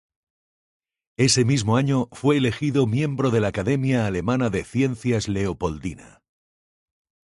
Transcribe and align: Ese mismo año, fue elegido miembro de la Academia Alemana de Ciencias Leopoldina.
Ese 1.17 1.45
mismo 1.45 1.77
año, 1.77 2.07
fue 2.11 2.35
elegido 2.37 2.87
miembro 2.87 3.29
de 3.29 3.39
la 3.39 3.49
Academia 3.49 4.07
Alemana 4.07 4.49
de 4.49 4.63
Ciencias 4.63 5.27
Leopoldina. 5.27 6.23